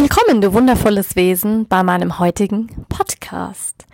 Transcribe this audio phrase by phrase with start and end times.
[0.00, 3.84] Willkommen, du wundervolles Wesen, bei meinem heutigen Podcast.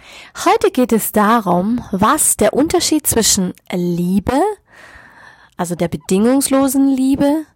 [0.44, 4.38] Heute geht es darum, was der Unterschied zwischen Liebe,
[5.56, 7.46] also der bedingungslosen Liebe,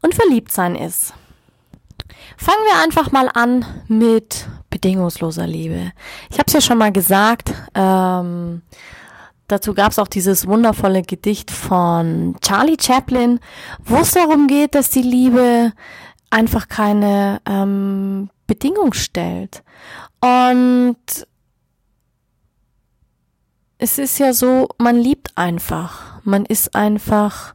[0.00, 1.12] und Verliebtsein ist.
[2.38, 5.92] Fangen wir einfach mal an mit bedingungsloser Liebe.
[6.30, 8.62] Ich habe es ja schon mal gesagt, ähm,
[9.46, 13.40] dazu gab es auch dieses wundervolle Gedicht von Charlie Chaplin,
[13.84, 15.74] wo es darum geht, dass die Liebe
[16.34, 19.62] einfach keine ähm, Bedingung stellt.
[20.20, 20.96] Und
[23.78, 26.20] es ist ja so, man liebt einfach.
[26.24, 27.54] Man ist einfach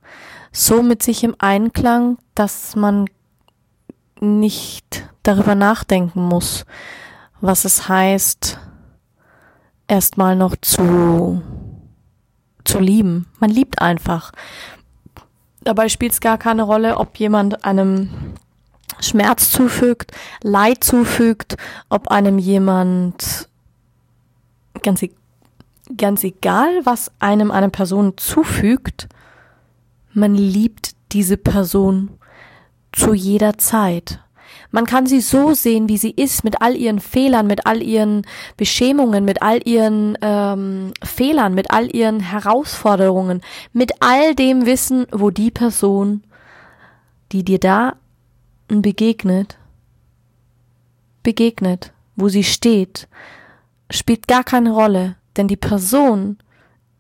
[0.54, 3.10] so mit sich im Einklang, dass man
[4.22, 6.66] nicht darüber nachdenken muss,
[7.42, 8.60] was es heißt,
[9.88, 11.42] erstmal noch zu,
[12.64, 13.28] zu lieben.
[13.40, 14.32] Man liebt einfach.
[15.62, 18.29] Dabei spielt es gar keine Rolle, ob jemand einem
[19.02, 20.12] Schmerz zufügt,
[20.42, 21.58] Leid zufügt,
[21.90, 23.50] ob einem jemand
[24.84, 25.12] ganz, e-,
[25.98, 29.08] ganz egal, was einem eine Person zufügt,
[30.14, 32.10] man liebt diese Person
[32.92, 34.20] zu jeder Zeit.
[34.72, 38.24] Man kann sie so sehen, wie sie ist, mit all ihren Fehlern, mit all ihren
[38.58, 43.42] Beschämungen, mit all ihren ähm, Fehlern, mit all ihren Herausforderungen,
[43.74, 46.24] mit all dem Wissen, wo die Person,
[47.32, 47.96] die dir da
[48.70, 49.58] begegnet,
[51.24, 53.08] begegnet, wo sie steht,
[53.90, 56.38] spielt gar keine Rolle, denn die Person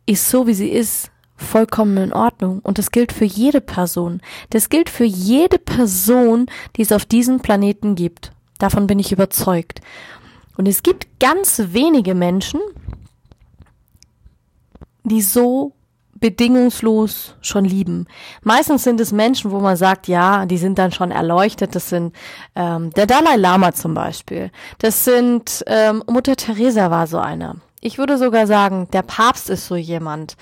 [0.05, 2.59] ist so, wie sie ist, vollkommen in Ordnung.
[2.59, 4.21] Und das gilt für jede Person.
[4.49, 8.31] Das gilt für jede Person, die es auf diesem Planeten gibt.
[8.57, 9.81] Davon bin ich überzeugt.
[10.57, 12.59] Und es gibt ganz wenige Menschen,
[15.03, 15.73] die so
[16.19, 18.07] bedingungslos schon lieben.
[18.43, 21.75] Meistens sind es Menschen, wo man sagt, ja, die sind dann schon erleuchtet.
[21.75, 22.15] Das sind
[22.55, 24.51] ähm, der Dalai Lama zum Beispiel.
[24.79, 27.55] Das sind ähm, Mutter Teresa war so einer.
[27.81, 30.35] Ich würde sogar sagen, der Papst ist so jemand.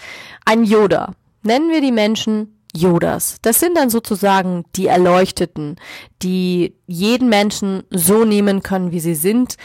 [0.46, 1.14] Ein Yoda.
[1.44, 3.38] Nennen wir die Menschen Yodas.
[3.42, 5.78] Das sind dann sozusagen die Erleuchteten,
[6.22, 9.58] die jeden Menschen so nehmen können, wie sie sind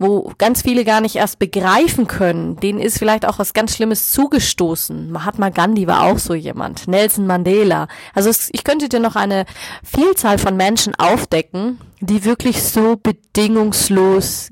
[0.00, 4.10] wo ganz viele gar nicht erst begreifen können, denen ist vielleicht auch was ganz Schlimmes
[4.12, 5.12] zugestoßen.
[5.12, 7.86] Mahatma Gandhi war auch so jemand, Nelson Mandela.
[8.14, 9.44] Also es, ich könnte dir noch eine
[9.84, 14.48] Vielzahl von Menschen aufdecken, die wirklich so bedingungslos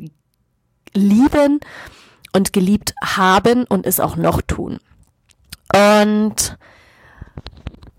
[0.92, 1.60] lieben
[2.34, 4.78] und geliebt haben und es auch noch tun.
[5.74, 6.58] Und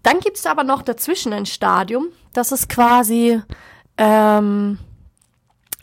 [0.03, 3.41] dann gibt's aber noch dazwischen ein Stadium, das ist quasi
[3.97, 4.77] ähm,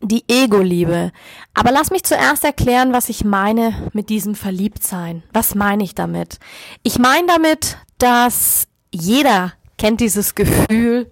[0.03, 1.13] die Ego-Liebe.
[1.55, 5.23] Aber lass mich zuerst erklären, was ich meine mit diesem Verliebtsein.
[5.33, 6.39] Was meine ich damit?
[6.83, 11.11] Ich meine damit, dass jeder kennt dieses Gefühl,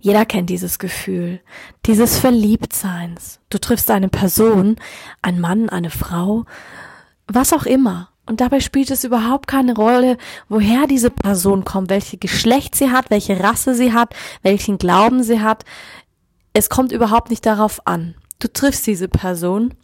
[0.00, 1.40] jeder kennt dieses Gefühl,
[1.84, 3.40] dieses Verliebtseins.
[3.50, 4.76] Du triffst eine Person,
[5.22, 6.44] ein Mann, eine Frau,
[7.26, 8.10] was auch immer.
[8.28, 10.16] Und dabei spielt es überhaupt keine Rolle,
[10.48, 15.40] woher diese Person kommt, welche Geschlecht sie hat, welche Rasse sie hat, welchen Glauben sie
[15.40, 15.64] hat
[16.56, 18.14] es kommt überhaupt nicht darauf an.
[18.38, 19.74] Du triffst diese Person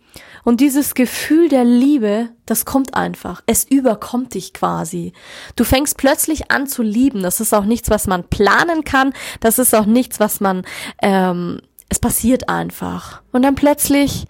[0.42, 3.42] und dieses Gefühl der Liebe, das kommt einfach.
[3.44, 5.12] Es überkommt dich quasi.
[5.54, 7.22] Du fängst plötzlich an zu lieben.
[7.22, 9.12] Das ist auch nichts, was man planen kann.
[9.40, 10.64] Das ist auch nichts, was man,
[11.02, 13.20] ähm, es passiert einfach.
[13.32, 14.26] Und dann plötzlich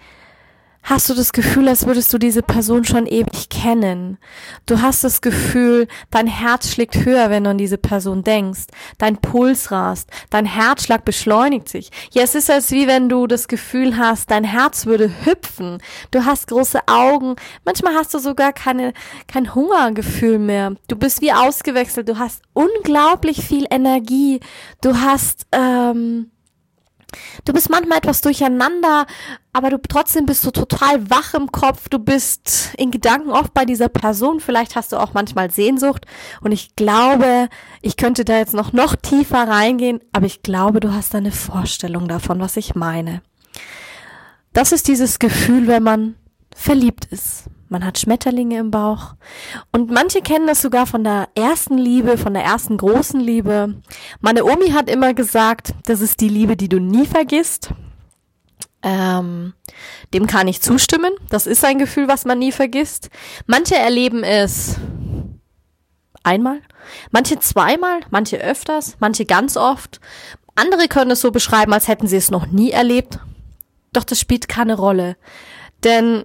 [0.83, 4.19] hast du das Gefühl, als würdest du diese Person schon ewig kennen.
[4.67, 8.65] Du hast das Gefühl, dein Herz schlägt höher, wenn du an diese Person denkst.
[8.99, 11.91] Dein Puls rast, dein Herzschlag beschleunigt sich.
[12.13, 15.79] Ja, es ist als wie wenn du das Gefühl hast, dein Herz würde hüpfen.
[16.11, 17.37] Du hast große Augen.
[17.65, 18.93] Manchmal hast du sogar keine,
[19.29, 20.75] kein Hungergefühl mehr.
[20.89, 22.09] Du bist wie ausgewechselt.
[22.09, 24.41] Du hast unglaublich viel Energie.
[24.81, 26.31] Du hast, ähm,
[27.45, 29.07] Du bist manchmal etwas durcheinander,
[29.53, 31.89] aber du trotzdem bist du total wach im Kopf.
[31.89, 34.41] Du bist in Gedanken oft bei dieser Person.
[34.41, 36.07] Vielleicht hast du auch manchmal Sehnsucht.
[36.41, 37.49] Und ich glaube,
[37.81, 42.09] ich könnte da jetzt noch, noch tiefer reingehen, aber ich glaube, du hast eine Vorstellung
[42.09, 43.23] davon, was ich meine.
[44.53, 46.15] Das ist dieses Gefühl, wenn man
[46.55, 49.15] verliebt ist man hat Schmetterlinge im Bauch.
[49.73, 53.81] Und manche kennen das sogar von der ersten Liebe, von der ersten großen Liebe.
[54.21, 57.71] Meine Omi hat immer gesagt, das ist die Liebe, die du nie vergisst.
[58.83, 59.55] Ähm,
[60.13, 61.13] dem kann ich zustimmen.
[61.31, 63.11] Das ist ein Gefühl, was man nie vergisst.
[63.47, 64.77] Manche erleben es
[66.23, 66.61] einmal,
[67.11, 70.01] manche zweimal, manche öfters, manche ganz oft.
[70.55, 73.19] Andere können es so beschreiben, als hätten sie es noch nie erlebt.
[73.93, 75.17] Doch das spielt keine Rolle.
[75.85, 76.25] Denn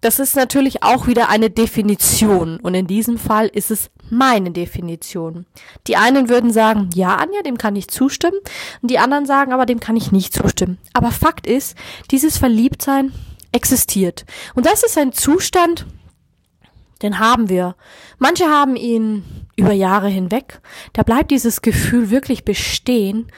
[0.00, 2.58] das ist natürlich auch wieder eine Definition.
[2.60, 5.46] Und in diesem Fall ist es meine Definition.
[5.86, 8.38] Die einen würden sagen, ja, Anja, dem kann ich zustimmen.
[8.80, 10.78] Und die anderen sagen, aber dem kann ich nicht zustimmen.
[10.94, 11.76] Aber Fakt ist,
[12.10, 13.12] dieses Verliebtsein
[13.52, 14.24] existiert.
[14.54, 15.86] Und das ist ein Zustand,
[17.02, 17.76] den haben wir.
[18.18, 19.24] Manche haben ihn
[19.56, 20.60] über Jahre hinweg.
[20.92, 23.30] Da bleibt dieses Gefühl wirklich bestehen.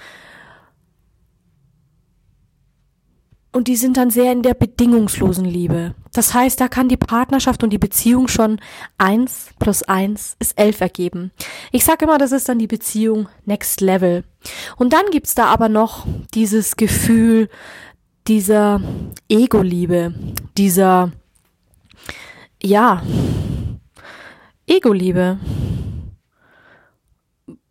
[3.55, 5.95] Und die sind dann sehr in der bedingungslosen Liebe.
[6.15, 8.61] Das heißt, da kann die Partnerschaft und die Beziehung schon
[8.97, 11.33] eins plus eins ist elf ergeben.
[11.71, 14.25] Ich sage immer, das ist dann die Beziehung Next Level.
[14.77, 17.51] Und dann gibt's da aber noch dieses Gefühl
[18.27, 18.81] dieser
[19.29, 20.15] Ego-Liebe,
[20.57, 21.13] dieser,
[22.63, 23.03] ja,
[24.67, 25.39] Ego-Liebe.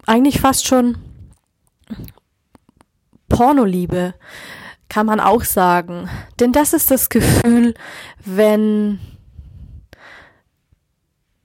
[0.05, 0.97] Eigentlich fast schon
[3.29, 4.13] Pornoliebe
[4.91, 6.09] kann man auch sagen.
[6.41, 7.75] Denn das ist das Gefühl,
[8.25, 8.99] wenn,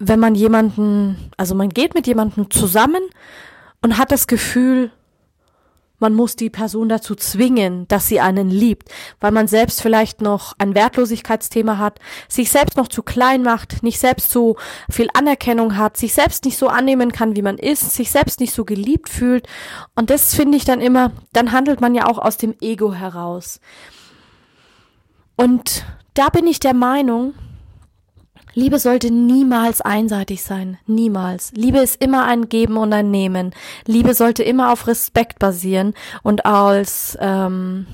[0.01, 3.03] wenn man jemanden, also man geht mit jemandem zusammen
[3.83, 4.91] und hat das Gefühl,
[5.99, 8.91] man muss die Person dazu zwingen, dass sie einen liebt,
[9.21, 11.99] weil man selbst vielleicht noch ein Wertlosigkeitsthema hat,
[12.29, 14.57] sich selbst noch zu klein macht, nicht selbst so
[14.91, 18.53] viel Anerkennung hat, sich selbst nicht so annehmen kann, wie man ist, sich selbst nicht
[18.53, 19.47] so geliebt fühlt.
[19.95, 23.61] Und das finde ich dann immer, dann handelt man ja auch aus dem Ego heraus.
[25.37, 25.85] Und
[26.15, 27.35] da bin ich der Meinung,
[28.57, 30.79] Liebe sollte niemals einseitig sein.
[30.87, 31.53] Niemals.
[31.53, 33.55] Liebe ist immer ein Geben und ein Nehmen.
[33.85, 35.93] Liebe sollte immer auf Respekt basieren
[36.23, 37.87] und als ähm,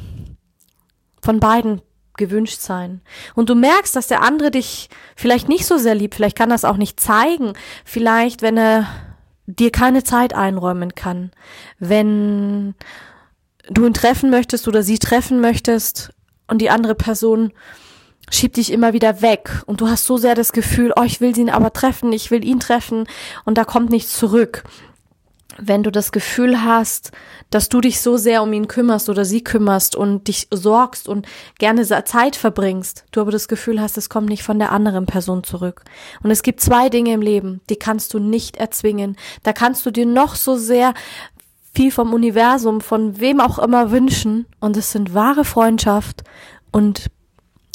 [1.21, 1.83] von beiden
[2.17, 3.01] gewünscht sein.
[3.35, 6.65] Und du merkst, dass der andere dich vielleicht nicht so sehr liebt, vielleicht kann das
[6.65, 7.55] auch nicht zeigen,
[7.85, 8.87] vielleicht wenn er
[9.47, 11.33] dir keine Zeit einräumen kann,
[11.81, 12.77] wenn
[13.69, 16.13] du ihn treffen möchtest oder sie treffen möchtest
[16.47, 17.53] und die andere Person
[18.35, 21.37] schiebt dich immer wieder weg und du hast so sehr das Gefühl, oh, ich will
[21.37, 23.07] ihn aber treffen, ich will ihn treffen
[23.45, 24.65] und da kommt nichts zurück.
[25.59, 27.13] Wenn du das Gefühl hast,
[27.51, 31.27] dass du dich so sehr um ihn kümmerst oder sie kümmerst und dich sorgst und
[31.59, 35.45] gerne Zeit verbringst, du aber das Gefühl hast, es kommt nicht von der anderen Person
[35.45, 35.83] zurück.
[36.23, 39.17] Und es gibt zwei Dinge im Leben, die kannst du nicht erzwingen.
[39.43, 40.95] Da kannst du dir noch so sehr
[41.75, 44.47] viel vom Universum, von wem auch immer wünschen.
[44.59, 46.25] Und es sind wahre Freundschaft
[46.71, 47.11] und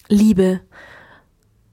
[0.09, 0.61] Liebe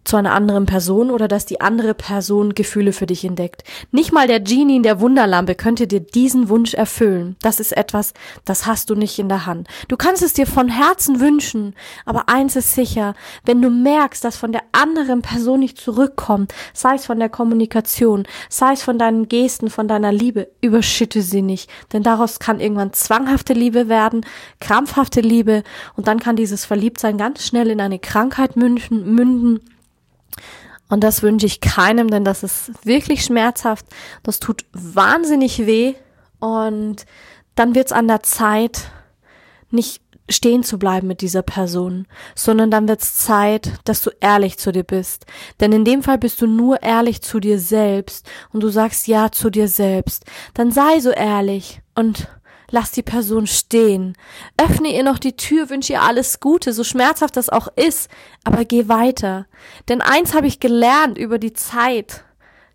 [0.04, 3.64] zu einer anderen Person oder dass die andere Person Gefühle für dich entdeckt.
[3.90, 7.36] Nicht mal der Genie in der Wunderlampe könnte dir diesen Wunsch erfüllen.
[7.40, 8.12] Das ist etwas,
[8.44, 9.68] das hast du nicht in der Hand.
[9.88, 11.74] Du kannst es dir von Herzen wünschen,
[12.04, 13.14] aber eins ist sicher,
[13.44, 18.24] wenn du merkst, dass von der anderen Person nicht zurückkommt, sei es von der Kommunikation,
[18.48, 22.92] sei es von deinen Gesten, von deiner Liebe, überschütte sie nicht, denn daraus kann irgendwann
[22.92, 24.26] zwanghafte Liebe werden,
[24.60, 25.62] krampfhafte Liebe
[25.96, 29.60] und dann kann dieses Verliebtsein ganz schnell in eine Krankheit münden, münden
[30.88, 33.86] und das wünsche ich keinem, denn das ist wirklich schmerzhaft.
[34.22, 35.94] Das tut wahnsinnig weh.
[36.40, 37.06] Und
[37.54, 38.90] dann wird es an der Zeit,
[39.70, 44.58] nicht stehen zu bleiben mit dieser Person, sondern dann wird es Zeit, dass du ehrlich
[44.58, 45.26] zu dir bist.
[45.60, 49.30] Denn in dem Fall bist du nur ehrlich zu dir selbst und du sagst ja
[49.32, 50.24] zu dir selbst.
[50.54, 52.28] Dann sei so ehrlich und
[52.74, 54.16] Lass die Person stehen.
[54.60, 58.10] Öffne ihr noch die Tür, wünsche ihr alles Gute, so schmerzhaft das auch ist,
[58.42, 59.46] aber geh weiter.
[59.88, 62.24] Denn eins habe ich gelernt über die Zeit.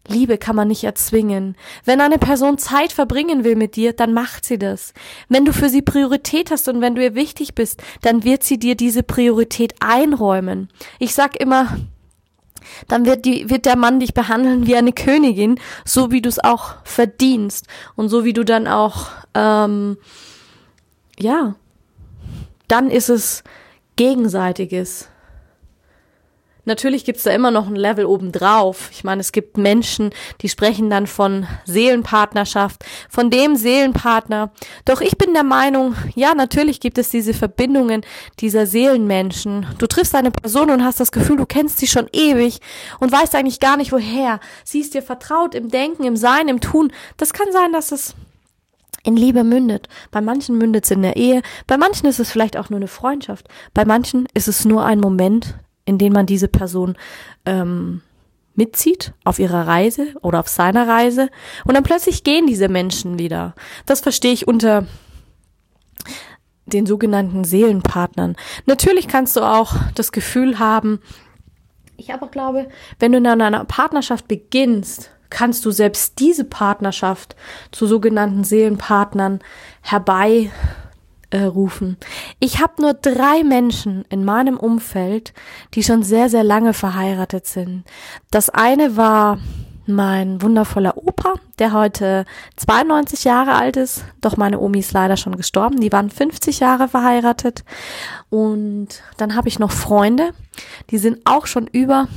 [0.08, 1.58] Liebe kann man nicht erzwingen.
[1.84, 4.94] Wenn eine Person Zeit verbringen will mit dir, dann macht sie das.
[5.28, 8.58] Wenn du für sie Priorität hast und wenn du ihr wichtig bist, dann wird sie
[8.58, 10.70] dir diese Priorität einräumen.
[11.00, 11.78] Ich sag immer,
[12.88, 16.40] dann wird, die, wird der Mann dich behandeln wie eine Königin, so wie du es
[16.40, 19.98] auch verdienst und so wie du dann auch, ähm,
[21.18, 21.56] ja,
[22.68, 23.44] dann ist es
[23.96, 25.10] gegenseitiges.
[26.70, 28.90] Natürlich gibt's da immer noch ein Level obendrauf.
[28.92, 30.12] Ich meine, es gibt Menschen,
[30.42, 34.52] die sprechen dann von Seelenpartnerschaft, von dem Seelenpartner.
[34.86, 38.06] Doch ich bin der Meinung, ja, natürlich gibt es diese Verbindungen
[38.40, 39.66] dieser Seelenmenschen.
[39.80, 42.60] Du triffst eine Person und hast das Gefühl, du kennst sie schon ewig
[43.00, 44.40] und weißt eigentlich gar nicht woher.
[44.64, 46.92] Sie ist dir vertraut im Denken, im Sein, im Tun.
[47.18, 48.14] Das kann sein, dass es
[49.04, 49.88] in Liebe mündet.
[50.12, 52.88] Bei manchen mündet es in der Ehe, bei manchen ist es vielleicht auch nur eine
[52.88, 55.56] Freundschaft, bei manchen ist es nur ein Moment,
[55.90, 56.96] in denen man diese Person
[57.46, 58.02] ähm,
[58.54, 61.30] mitzieht auf ihrer Reise oder auf seiner Reise
[61.66, 63.56] und dann plötzlich gehen diese Menschen wieder.
[63.88, 64.86] Das verstehe ich unter
[66.68, 68.36] den sogenannten Seelenpartnern.
[68.68, 71.00] Natürlich kannst du auch das Gefühl haben,
[71.98, 72.70] ich aber glaube,
[73.00, 77.36] wenn du in einer Partnerschaft beginnst, kannst du selbst diese Partnerschaft
[77.72, 79.40] zu sogenannten Seelenpartnern
[79.82, 80.52] herbei
[81.32, 81.50] äh.
[82.40, 85.34] Ich habe nur drei Menschen in meinem Umfeld,
[85.74, 87.84] die schon sehr, sehr lange verheiratet sind.
[88.32, 89.40] Das eine war
[89.90, 94.06] mein wundervoller Opa, der heute 92 Jahre alt ist.
[94.22, 95.82] Doch meine Omi ist leider schon gestorben.
[95.82, 97.64] Die waren 50 Jahre verheiratet.
[98.30, 100.32] Und dann habe ich noch Freunde,
[100.92, 102.08] die sind auch schon über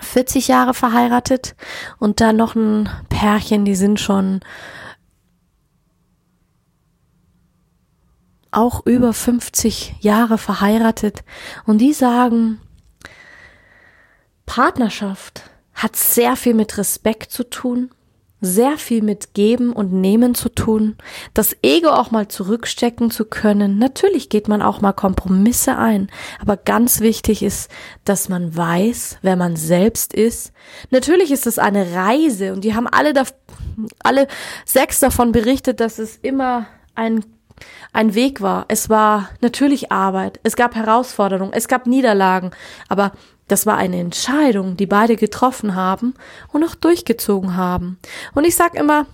[0.00, 1.54] 40 Jahre verheiratet.
[1.98, 4.40] Und dann noch ein Pärchen, die sind schon
[8.52, 11.24] auch über 50 Jahre verheiratet
[11.66, 12.60] und die sagen,
[14.46, 17.90] Partnerschaft hat sehr viel mit Respekt zu tun,
[18.42, 20.96] sehr viel mit Geben und Nehmen zu tun,
[21.32, 23.78] das Ego auch mal zurückstecken zu können.
[23.78, 27.70] Natürlich geht man auch mal Kompromisse ein, aber ganz wichtig ist,
[28.04, 30.52] dass man weiß, wer man selbst ist.
[30.90, 33.22] Natürlich ist es eine Reise und die haben alle, da,
[34.02, 34.26] alle
[34.66, 36.66] sechs davon berichtet, dass es immer
[36.96, 37.24] ein
[37.92, 38.66] ein Weg war.
[38.68, 40.40] Es war natürlich Arbeit.
[40.42, 41.52] Es gab Herausforderungen.
[41.52, 42.50] Es gab Niederlagen.
[42.88, 43.12] Aber
[43.48, 46.14] das war eine Entscheidung, die beide getroffen haben
[46.52, 47.98] und auch durchgezogen haben.
[48.34, 49.06] Und ich sag immer,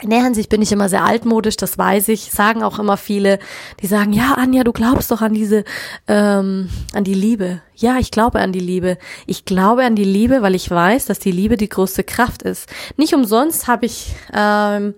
[0.00, 2.30] in der Hinsicht bin ich immer sehr altmodisch, das weiß ich.
[2.32, 3.38] Sagen auch immer viele,
[3.80, 5.64] die sagen, ja, Anja, du glaubst doch an diese,
[6.08, 7.60] ähm, an die Liebe.
[7.76, 8.96] Ja, ich glaube an die Liebe.
[9.26, 12.68] Ich glaube an die Liebe, weil ich weiß, dass die Liebe die größte Kraft ist.
[12.96, 14.94] Nicht umsonst habe ich ähm,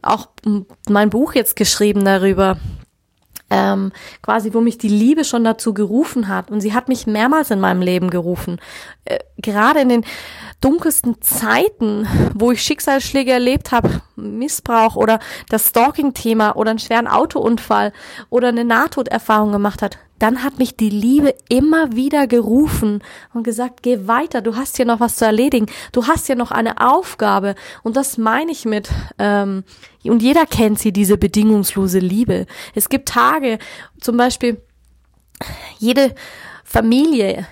[0.00, 0.28] auch
[0.88, 2.56] mein Buch jetzt geschrieben darüber,
[3.50, 6.50] ähm, quasi, wo mich die Liebe schon dazu gerufen hat.
[6.50, 8.60] Und sie hat mich mehrmals in meinem Leben gerufen.
[9.04, 10.04] Äh, gerade in den
[10.60, 17.92] dunkelsten Zeiten, wo ich Schicksalsschläge erlebt habe, Missbrauch oder das Stalking-Thema oder einen schweren Autounfall
[18.30, 23.02] oder eine Nahtoderfahrung gemacht hat, dann hat mich die Liebe immer wieder gerufen
[23.34, 26.50] und gesagt, geh weiter, du hast hier noch was zu erledigen, du hast hier noch
[26.50, 27.54] eine Aufgabe.
[27.82, 29.64] Und das meine ich mit, ähm,
[30.04, 32.46] und jeder kennt sie, diese bedingungslose Liebe.
[32.74, 33.58] Es gibt Tage,
[34.00, 34.62] zum Beispiel,
[35.78, 36.14] jede
[36.64, 37.46] Familie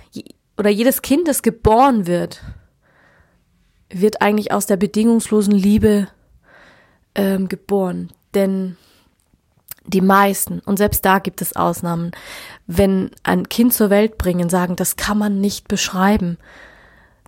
[0.56, 2.40] oder jedes Kind, das geboren wird,
[4.00, 6.08] wird eigentlich aus der bedingungslosen Liebe
[7.14, 8.10] ähm, geboren.
[8.34, 8.76] Denn
[9.86, 12.12] die meisten, und selbst da gibt es Ausnahmen,
[12.66, 16.38] wenn ein Kind zur Welt bringen, sagen, das kann man nicht beschreiben.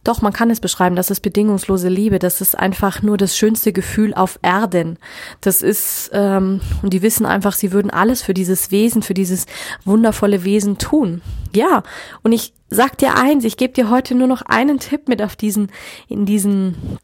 [0.05, 3.73] Doch, man kann es beschreiben, das ist bedingungslose Liebe, das ist einfach nur das schönste
[3.73, 4.99] Gefühl auf Erden.
[5.41, 9.47] Das ist, ähm, und die wissen einfach, sie würden alles für dieses Wesen, für dieses
[9.85, 11.23] wundervolle Wesen tun.
[11.53, 11.83] Ja,
[12.23, 15.37] und ich sag dir eins, ich gebe dir heute nur noch einen Tipp mit auf
[15.37, 15.71] diesen,
[16.09, 16.99] in diesen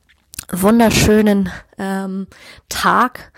[0.50, 2.26] wunderschönen ähm,
[2.68, 3.32] Tag.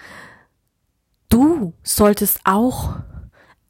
[1.28, 2.96] Du solltest auch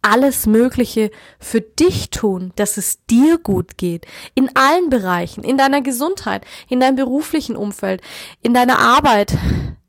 [0.03, 4.07] alles Mögliche für dich tun, dass es dir gut geht.
[4.35, 8.03] In allen Bereichen, in deiner Gesundheit, in deinem beruflichen Umfeld,
[8.43, 9.35] in deiner Arbeit,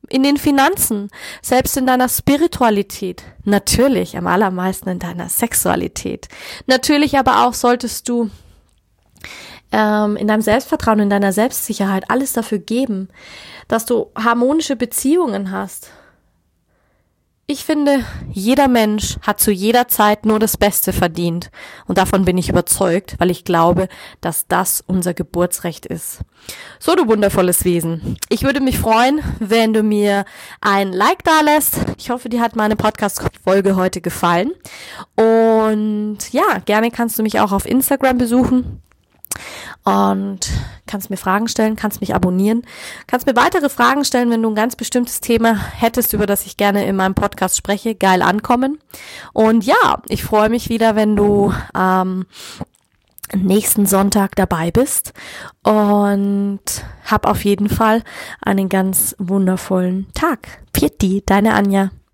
[0.07, 1.09] in den Finanzen,
[1.41, 3.23] selbst in deiner Spiritualität.
[3.43, 6.29] Natürlich am allermeisten in deiner Sexualität.
[6.65, 8.29] Natürlich aber auch solltest du
[9.71, 13.09] ähm, in deinem Selbstvertrauen, in deiner Selbstsicherheit alles dafür geben,
[13.67, 15.89] dass du harmonische Beziehungen hast,
[17.47, 21.51] ich finde, jeder Mensch hat zu jeder Zeit nur das Beste verdient.
[21.85, 23.87] Und davon bin ich überzeugt, weil ich glaube,
[24.19, 26.21] dass das unser Geburtsrecht ist.
[26.79, 28.17] So, du wundervolles Wesen.
[28.29, 30.25] Ich würde mich freuen, wenn du mir
[30.59, 31.75] ein Like da lässt.
[31.99, 34.51] Ich hoffe, dir hat meine Podcast-Folge heute gefallen.
[35.15, 38.81] Und ja, gerne kannst du mich auch auf Instagram besuchen
[39.85, 40.39] und
[40.87, 42.63] kannst mir Fragen stellen, kannst mich abonnieren,
[43.07, 46.57] kannst mir weitere Fragen stellen, wenn du ein ganz bestimmtes Thema hättest, über das ich
[46.57, 48.79] gerne in meinem Podcast spreche, geil ankommen.
[49.31, 52.25] Und ja, ich freue mich wieder, wenn du ähm,
[53.33, 55.13] nächsten Sonntag dabei bist
[55.63, 56.59] und
[57.05, 58.03] hab auf jeden Fall
[58.41, 60.47] einen ganz wundervollen Tag.
[60.73, 61.91] Pieti, deine Anja.